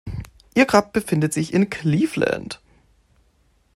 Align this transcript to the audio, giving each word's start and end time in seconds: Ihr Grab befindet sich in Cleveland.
Ihr 0.55 0.65
Grab 0.65 0.93
befindet 0.93 1.31
sich 1.31 1.53
in 1.53 1.69
Cleveland. 1.69 2.59